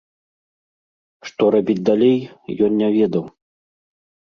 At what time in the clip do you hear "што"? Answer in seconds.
1.27-1.43